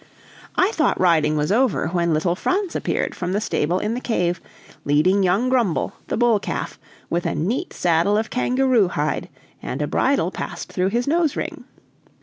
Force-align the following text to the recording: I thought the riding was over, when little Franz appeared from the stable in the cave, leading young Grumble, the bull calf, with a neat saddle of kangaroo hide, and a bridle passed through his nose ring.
I 0.55 0.71
thought 0.71 0.97
the 0.97 1.03
riding 1.03 1.37
was 1.37 1.51
over, 1.51 1.89
when 1.89 2.11
little 2.11 2.33
Franz 2.33 2.75
appeared 2.75 3.13
from 3.13 3.33
the 3.33 3.39
stable 3.39 3.77
in 3.77 3.93
the 3.93 3.99
cave, 4.01 4.41
leading 4.83 5.21
young 5.21 5.47
Grumble, 5.47 5.93
the 6.07 6.17
bull 6.17 6.39
calf, 6.39 6.79
with 7.11 7.27
a 7.27 7.35
neat 7.35 7.71
saddle 7.71 8.17
of 8.17 8.31
kangaroo 8.31 8.87
hide, 8.87 9.29
and 9.61 9.79
a 9.79 9.85
bridle 9.85 10.31
passed 10.31 10.71
through 10.73 10.89
his 10.89 11.07
nose 11.07 11.35
ring. 11.35 11.65